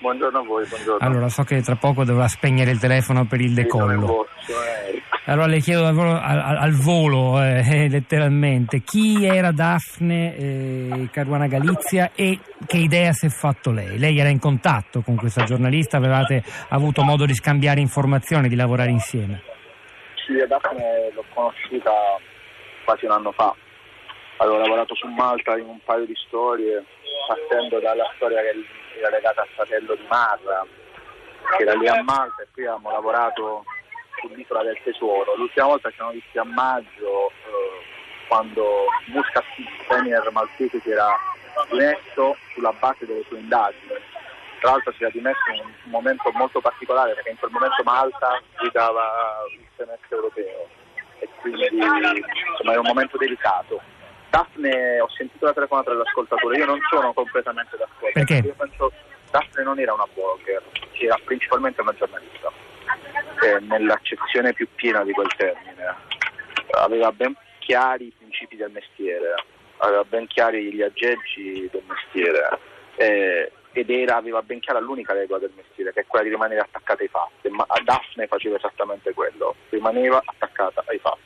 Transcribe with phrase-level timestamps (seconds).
[0.00, 1.06] Buongiorno a voi, buongiorno.
[1.06, 4.26] Allora, so che tra poco dovrà spegnere il telefono per il decollo.
[4.48, 5.02] Eh.
[5.26, 11.48] Allora le chiedo al volo, al, al volo eh, letteralmente, chi era Daphne eh, Caruana
[11.48, 13.98] Galizia e che idea si è fatto lei?
[13.98, 18.90] Lei era in contatto con questa giornalista, avevate avuto modo di scambiare informazioni, di lavorare
[18.90, 19.42] insieme?
[20.24, 21.92] Sì, Daphne l'ho conosciuta
[22.86, 23.54] quasi un anno fa.
[24.38, 26.82] Avevo lavorato su Malta in un paio di storie,
[27.30, 28.64] partendo dalla storia che
[28.98, 30.66] era legata al fratello di Marra,
[31.56, 33.62] che era lì a Malta e qui abbiamo lavorato
[34.20, 35.36] sull'isola del tesoro.
[35.36, 39.44] L'ultima volta ci siamo visti a maggio eh, quando Muscat,
[39.86, 41.16] premier maltese, si era
[41.70, 43.94] dimesso sulla base delle sue indagini.
[44.58, 48.42] Tra l'altro si era dimesso in un momento molto particolare perché in quel momento Malta
[48.58, 49.04] guidava
[49.56, 50.68] il semestre europeo
[51.20, 53.99] e quindi insomma, era un momento delicato.
[54.30, 58.12] Daphne, ho sentito la telefonata dell'ascoltatore, io non sono completamente d'accordo.
[58.12, 58.46] Perché?
[58.46, 58.92] Io penso
[59.30, 60.62] Daphne non era una blogger,
[60.98, 62.50] era principalmente una giornalista,
[63.42, 66.08] eh, nell'accezione più piena di quel termine.
[66.72, 69.34] Aveva ben chiari i principi del mestiere,
[69.78, 72.58] aveva ben chiari gli aggeggi del mestiere
[72.96, 76.60] eh, ed era, aveva ben chiara l'unica regola del mestiere, che è quella di rimanere
[76.60, 77.48] attaccata ai fatti.
[77.48, 81.19] Ma a Daphne faceva esattamente quello, rimaneva attaccata ai fatti.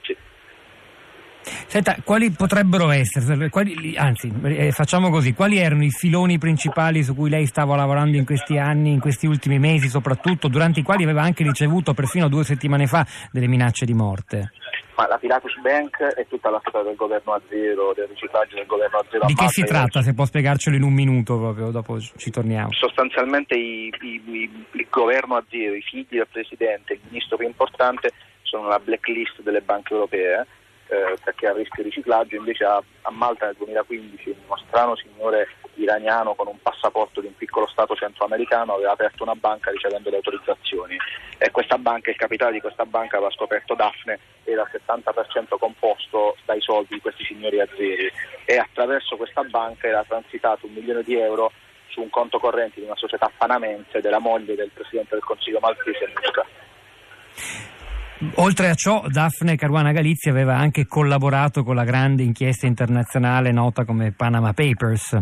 [1.75, 7.17] Senta, quali potrebbero essere, quali, anzi eh, facciamo così, quali erano i filoni principali su
[7.17, 11.03] cui lei stava lavorando in questi anni, in questi ultimi mesi soprattutto, durante i quali
[11.03, 14.53] aveva anche ricevuto perfino due settimane fa delle minacce di morte?
[14.95, 18.67] Ma la Pilatus Bank è tutta la storia del governo a zero, del riciclaggio del
[18.67, 19.27] governo a zero.
[19.27, 22.71] Di che si tratta, se può spiegarcelo in un minuto proprio, dopo ci torniamo.
[22.71, 27.49] Sostanzialmente i, i, i, il governo a zero, i figli del presidente, il ministro più
[27.49, 30.47] importante sono la blacklist delle banche europee
[30.95, 35.49] eh, perché a rischio di riciclaggio, invece a, a, Malta nel 2015 uno strano signore
[35.75, 40.17] iraniano con un passaporto di un piccolo stato centroamericano aveva aperto una banca ricevendo le
[40.17, 40.97] autorizzazioni
[41.39, 46.37] e questa banca, il capitale di questa banca aveva scoperto Daphne era al 70% composto
[46.45, 48.11] dai soldi di questi signori azzeri
[48.45, 51.51] e attraverso questa banca era transitato un milione di euro
[51.89, 56.13] su un conto corrente di una società panamense della moglie del presidente del Consiglio maltese
[56.15, 57.64] Muscat.
[58.37, 63.85] Oltre a ciò, Daphne Caruana Galizia aveva anche collaborato con la grande inchiesta internazionale nota
[63.85, 65.19] come Panama Papers.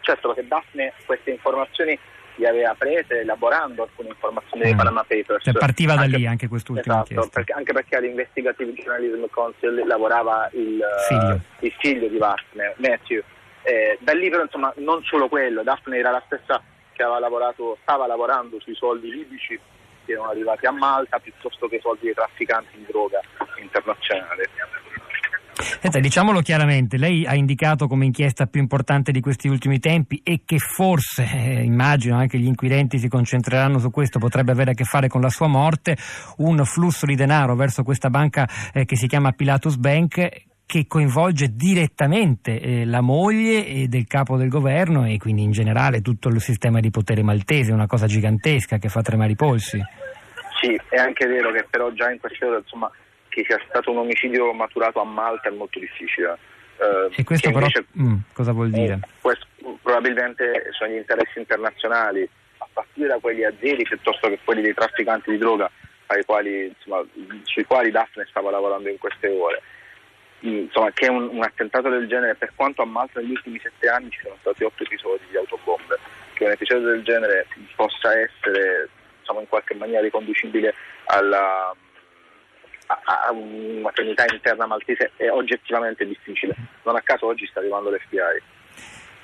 [0.00, 1.98] Certo, perché Daphne queste informazioni
[2.36, 4.76] le aveva prese elaborando alcune informazioni dei mm.
[4.76, 5.44] Panama Papers.
[5.44, 7.40] Cioè partiva da lì anche quest'ultima esatto, inchiesta.
[7.40, 13.22] Perché, anche perché all'Investigative Journalism Council lavorava il figlio, uh, il figlio di Daphne, Matthew.
[13.62, 17.76] Eh, da lì però insomma non solo quello, Daphne era la stessa che aveva lavorato,
[17.82, 19.58] stava lavorando sui soldi libici
[20.08, 23.20] che erano arrivati a Malta piuttosto che soldi dei trafficanti di droga
[23.60, 24.42] internazionali.
[25.80, 30.42] Senta, diciamolo chiaramente, lei ha indicato come inchiesta più importante di questi ultimi tempi e
[30.44, 34.84] che forse, eh, immagino anche gli inquirenti si concentreranno su questo, potrebbe avere a che
[34.84, 35.96] fare con la sua morte,
[36.38, 41.56] un flusso di denaro verso questa banca eh, che si chiama Pilatus Bank che coinvolge
[41.56, 46.78] direttamente eh, la moglie del capo del governo e quindi in generale tutto il sistema
[46.78, 49.80] di potere maltese, una cosa gigantesca che fa tremare i polsi.
[50.60, 52.90] Sì, è anche vero che però già in queste ore insomma,
[53.30, 56.36] che sia stato un omicidio maturato a Malta è molto difficile.
[56.76, 59.00] Eh, e questo però invece, mm, cosa vuol dire?
[59.02, 59.46] Eh, questo,
[59.80, 65.30] probabilmente sono gli interessi internazionali, a partire da quelli azieri piuttosto che quelli dei trafficanti
[65.30, 65.70] di droga
[66.26, 67.02] quali, insomma,
[67.44, 69.62] sui quali Daphne stava lavorando in queste ore
[70.40, 74.10] insomma, che un, un, attentato del genere, per quanto a Malta negli ultimi sette anni
[74.10, 75.98] ci sono stati otto episodi di autobombe,
[76.34, 78.88] che un episodio del genere possa essere
[79.20, 80.74] insomma, in qualche maniera riconducibile
[81.06, 81.74] alla,
[82.86, 86.54] a, a una maternità interna maltese è oggettivamente difficile.
[86.84, 88.42] Non a caso oggi sta arrivando l'FBI.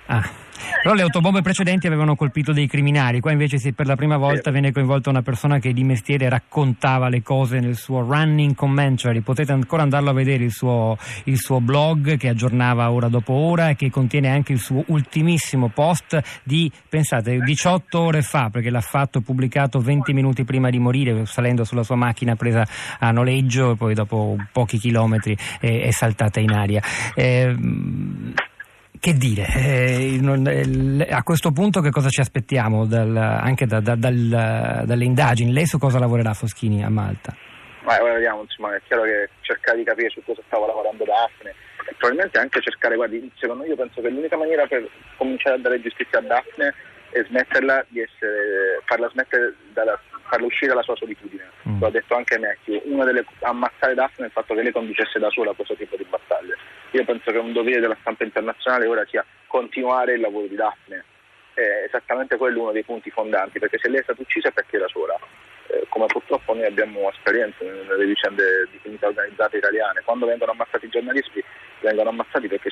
[0.06, 0.43] Ah.
[0.84, 4.70] Però le autobombe precedenti avevano colpito dei criminali, qua invece per la prima volta viene
[4.70, 9.80] coinvolta una persona che di mestiere raccontava le cose nel suo running commentary, potete ancora
[9.80, 13.88] andarlo a vedere il suo, il suo blog che aggiornava ora dopo ora e che
[13.88, 19.78] contiene anche il suo ultimissimo post di, pensate, 18 ore fa, perché l'ha fatto pubblicato
[19.78, 22.62] 20 minuti prima di morire, salendo sulla sua macchina presa
[22.98, 26.82] a noleggio e poi dopo pochi chilometri è, è saltata in aria.
[27.14, 27.56] Eh,
[29.04, 33.78] che dire, eh, non, eh, a questo punto che cosa ci aspettiamo dal, anche da,
[33.80, 34.16] da, dal,
[34.86, 35.52] dalle indagini?
[35.52, 37.36] Lei su cosa lavorerà Foschini a Malta?
[37.82, 41.50] Ma ora vediamo, insomma, è chiaro che cercare di capire su cosa stava lavorando Daphne
[41.50, 45.58] e probabilmente anche cercare, guardi, secondo me io penso che l'unica maniera per cominciare a
[45.58, 46.72] dare giustizia a Daphne
[47.10, 50.00] è smetterla di essere, farla smettere dalla,
[50.30, 51.44] farla uscire dalla sua solitudine.
[51.68, 51.78] Mm.
[51.78, 55.18] Lo ha detto anche Matthew, una delle ammazzare Daphne è il fatto che lei conducesse
[55.18, 56.53] da sola questo tipo di battaglie.
[56.94, 61.04] Io penso che un dovere della stampa internazionale ora sia continuare il lavoro di Daphne
[61.52, 64.76] è esattamente quello uno dei punti fondanti, perché se lei è stata uccisa è perché
[64.76, 65.18] era sola.
[65.66, 70.86] Eh, come purtroppo noi abbiamo esperienze nelle vicende di criminalità organizzate italiane, quando vengono ammazzati
[70.86, 71.42] i giornalisti
[71.80, 72.70] vengono ammazzati perché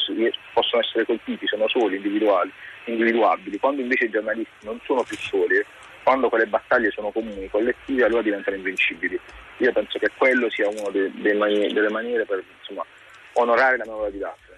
[0.53, 2.53] possono essere colpiti, sono soli, individuali,
[2.85, 5.61] individuabili, quando invece i giornalisti non sono più soli,
[6.05, 9.19] quando quelle battaglie sono comuni, collettive, allora diventano invincibili.
[9.57, 12.85] Io penso che quello sia una delle maniere per insomma,
[13.35, 14.53] onorare la memoria di Daphne.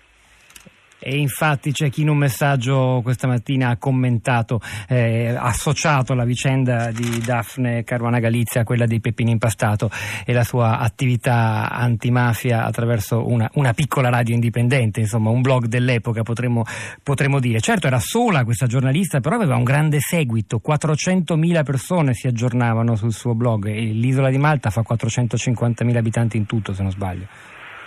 [1.07, 6.91] E infatti c'è chi in un messaggio questa mattina ha commentato, eh, associato la vicenda
[6.93, 9.91] di Daphne Caruana Galizia a quella di Peppino Impastato
[10.25, 16.23] e la sua attività antimafia attraverso una, una piccola radio indipendente, insomma un blog dell'epoca
[16.23, 16.65] potremmo,
[17.03, 17.61] potremmo, dire.
[17.61, 23.13] Certo era sola questa giornalista, però aveva un grande seguito, 400.000 persone si aggiornavano sul
[23.13, 27.27] suo blog e l'isola di Malta fa 450.000 abitanti in tutto se non sbaglio.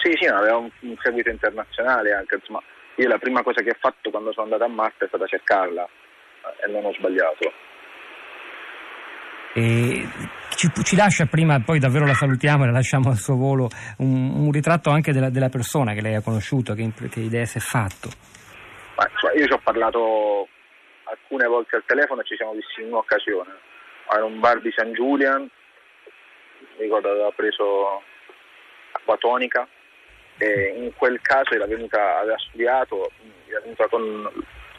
[0.07, 2.63] Sì, sì, aveva un, un seguito internazionale anche, insomma
[2.95, 5.83] io la prima cosa che ho fatto quando sono andato a Marte è stata cercarla
[5.83, 7.51] eh, e non ho sbagliato.
[9.53, 10.07] E
[10.55, 13.67] ci, ci, lascia prima, poi davvero la salutiamo e la lasciamo al suo volo,
[13.97, 17.57] un, un ritratto anche della, della, persona che lei ha conosciuto, che, che idee si
[17.57, 18.09] è fatto?
[18.95, 20.47] Ma, cioè, io ci ho parlato
[21.03, 23.51] alcune volte al telefono e ci siamo visti in un'occasione.
[24.09, 28.01] Era un bar di San Julian, mi ricordo aveva preso
[28.93, 29.67] acqua tonica
[30.37, 33.11] e in quel caso era venuta, aveva studiato,
[33.47, 34.29] era venuta con,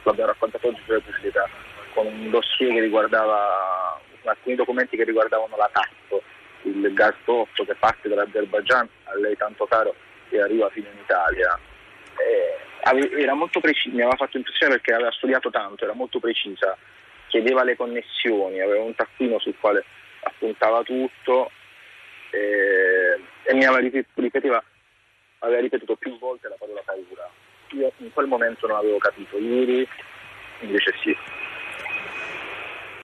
[0.03, 1.49] l'abbiamo raccontato oggi sulle pubblicità,
[1.95, 6.23] con un dossier che riguardava alcuni documenti che riguardavano la TAP,
[6.63, 9.95] il gasdotto che parte dall'Azerbaijan, a lei tanto caro,
[10.29, 11.59] e arriva fino in Italia.
[12.19, 12.67] E
[13.21, 16.77] era molto precisa, mi aveva fatto impressione perché aveva studiato tanto, era molto precisa,
[17.29, 19.85] chiedeva le connessioni, aveva un taccuino sul quale
[20.23, 21.51] appuntava tutto
[22.31, 24.63] e, e mi ripeteva
[25.41, 27.31] aveva ripetuto più volte la parola paura.
[27.71, 29.87] Io in quel momento non avevo capito, ieri
[30.61, 31.17] invece sì.